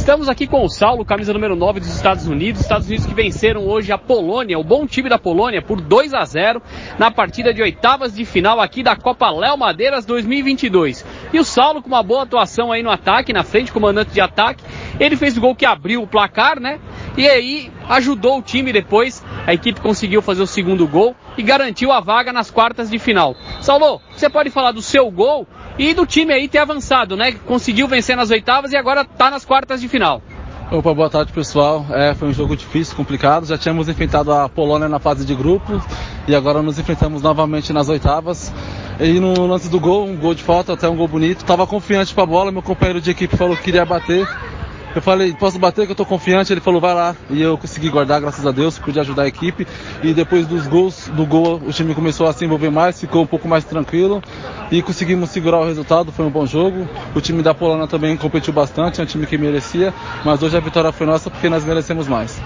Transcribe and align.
Estamos 0.00 0.30
aqui 0.30 0.46
com 0.46 0.64
o 0.64 0.68
Saulo, 0.68 1.04
camisa 1.04 1.30
número 1.30 1.54
9 1.54 1.78
dos 1.78 1.94
Estados 1.94 2.26
Unidos. 2.26 2.62
Estados 2.62 2.88
Unidos 2.88 3.04
que 3.04 3.12
venceram 3.12 3.68
hoje 3.68 3.92
a 3.92 3.98
Polônia, 3.98 4.58
o 4.58 4.64
bom 4.64 4.86
time 4.86 5.10
da 5.10 5.18
Polônia, 5.18 5.60
por 5.60 5.78
2 5.78 6.14
a 6.14 6.24
0 6.24 6.62
na 6.98 7.10
partida 7.10 7.52
de 7.52 7.60
oitavas 7.60 8.14
de 8.14 8.24
final 8.24 8.60
aqui 8.60 8.82
da 8.82 8.96
Copa 8.96 9.30
Léo 9.30 9.58
Madeiras 9.58 10.06
2022. 10.06 11.04
E 11.34 11.38
o 11.38 11.44
Saulo 11.44 11.82
com 11.82 11.88
uma 11.88 12.02
boa 12.02 12.22
atuação 12.22 12.72
aí 12.72 12.82
no 12.82 12.90
ataque, 12.90 13.30
na 13.30 13.44
frente, 13.44 13.70
comandante 13.70 14.10
de 14.10 14.22
ataque. 14.22 14.64
Ele 14.98 15.16
fez 15.16 15.36
o 15.36 15.40
gol 15.40 15.54
que 15.54 15.66
abriu 15.66 16.02
o 16.02 16.06
placar, 16.06 16.58
né? 16.58 16.80
E 17.16 17.28
aí 17.28 17.70
ajudou 17.86 18.38
o 18.38 18.42
time 18.42 18.72
depois. 18.72 19.22
A 19.46 19.52
equipe 19.52 19.82
conseguiu 19.82 20.22
fazer 20.22 20.42
o 20.42 20.46
segundo 20.46 20.88
gol 20.88 21.14
e 21.36 21.42
garantiu 21.42 21.92
a 21.92 22.00
vaga 22.00 22.32
nas 22.32 22.50
quartas 22.50 22.88
de 22.88 22.98
final. 22.98 23.36
Saulo, 23.60 24.00
você 24.16 24.30
pode 24.30 24.48
falar 24.48 24.72
do 24.72 24.80
seu 24.80 25.10
gol 25.10 25.46
e 25.78 25.94
do 25.94 26.06
time 26.06 26.32
aí 26.32 26.48
ter 26.48 26.58
avançado, 26.58 27.16
né? 27.16 27.32
Conseguiu 27.32 27.88
vencer 27.88 28.16
nas 28.16 28.30
oitavas 28.30 28.72
e 28.72 28.76
agora 28.76 29.02
está 29.02 29.30
nas 29.30 29.44
quartas 29.44 29.80
de 29.80 29.88
final. 29.88 30.22
Opa, 30.70 30.94
boa 30.94 31.10
tarde 31.10 31.32
pessoal. 31.32 31.84
É, 31.90 32.14
foi 32.14 32.28
um 32.28 32.32
jogo 32.32 32.56
difícil, 32.56 32.94
complicado. 32.94 33.44
Já 33.44 33.58
tínhamos 33.58 33.88
enfrentado 33.88 34.32
a 34.32 34.48
Polônia 34.48 34.88
na 34.88 35.00
fase 35.00 35.26
de 35.26 35.34
grupo 35.34 35.82
e 36.28 36.34
agora 36.34 36.62
nos 36.62 36.78
enfrentamos 36.78 37.22
novamente 37.22 37.72
nas 37.72 37.88
oitavas. 37.88 38.52
E 39.00 39.18
no 39.18 39.46
lance 39.46 39.68
do 39.68 39.80
gol, 39.80 40.06
um 40.06 40.16
gol 40.16 40.32
de 40.32 40.44
falta, 40.44 40.74
até 40.74 40.88
um 40.88 40.96
gol 40.96 41.08
bonito. 41.08 41.44
Tava 41.44 41.66
confiante 41.66 42.14
para 42.14 42.22
a 42.22 42.26
bola, 42.26 42.52
meu 42.52 42.62
companheiro 42.62 43.00
de 43.00 43.10
equipe 43.10 43.36
falou 43.36 43.56
que 43.56 43.64
queria 43.64 43.84
bater. 43.84 44.28
Eu 44.94 45.00
falei, 45.00 45.32
posso 45.32 45.58
bater 45.58 45.86
que 45.86 45.92
eu 45.92 45.96
tô 45.96 46.04
confiante? 46.04 46.52
Ele 46.52 46.60
falou, 46.60 46.80
vai 46.80 46.94
lá. 46.94 47.14
E 47.30 47.40
eu 47.40 47.56
consegui 47.56 47.88
guardar, 47.88 48.20
graças 48.20 48.44
a 48.44 48.50
Deus, 48.50 48.78
pude 48.78 48.98
ajudar 48.98 49.22
a 49.22 49.28
equipe. 49.28 49.66
E 50.02 50.12
depois 50.12 50.46
dos 50.46 50.66
gols, 50.66 51.08
do 51.14 51.24
gol, 51.24 51.60
o 51.64 51.72
time 51.72 51.94
começou 51.94 52.26
a 52.26 52.32
se 52.32 52.44
envolver 52.44 52.70
mais, 52.70 53.00
ficou 53.00 53.22
um 53.22 53.26
pouco 53.26 53.46
mais 53.46 53.64
tranquilo. 53.64 54.22
E 54.70 54.82
conseguimos 54.82 55.30
segurar 55.30 55.60
o 55.60 55.64
resultado, 55.64 56.10
foi 56.10 56.24
um 56.24 56.30
bom 56.30 56.44
jogo. 56.44 56.88
O 57.14 57.20
time 57.20 57.42
da 57.42 57.54
Polônia 57.54 57.86
também 57.86 58.16
competiu 58.16 58.52
bastante, 58.52 59.00
é 59.00 59.04
um 59.04 59.06
time 59.06 59.26
que 59.26 59.38
merecia. 59.38 59.94
Mas 60.24 60.42
hoje 60.42 60.56
a 60.56 60.60
vitória 60.60 60.90
foi 60.90 61.06
nossa 61.06 61.30
porque 61.30 61.48
nós 61.48 61.64
merecemos 61.64 62.08
mais. 62.08 62.40